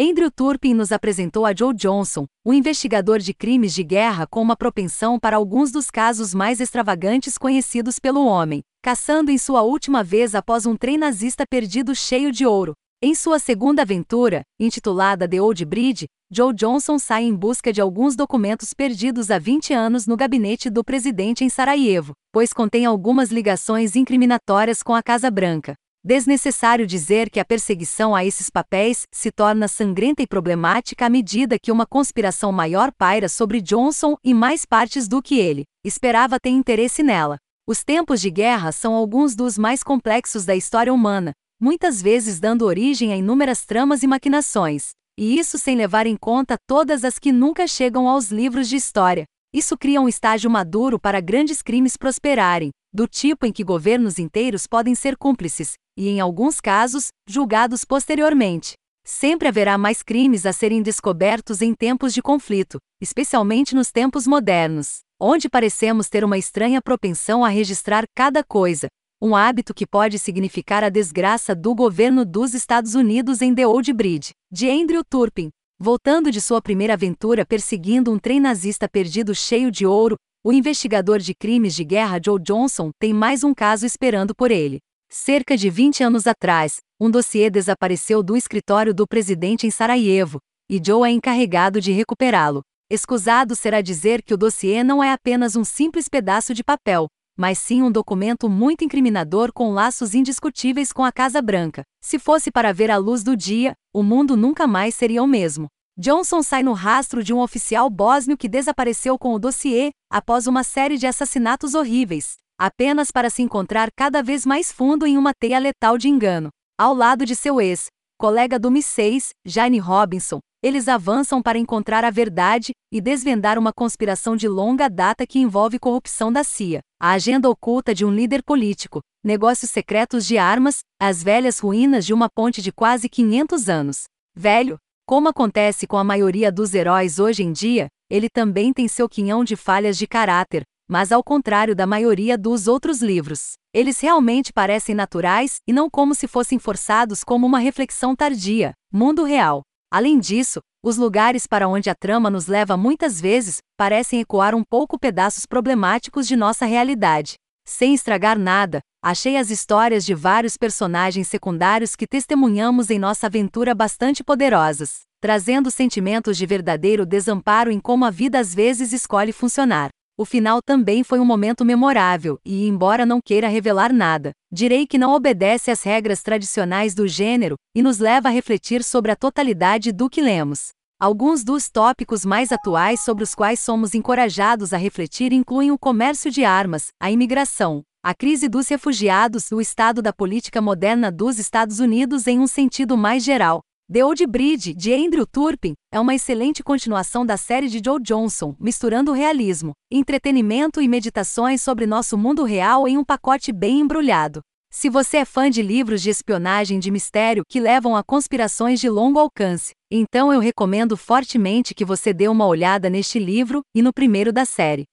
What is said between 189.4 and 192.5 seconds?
o estado da política moderna dos Estados Unidos em um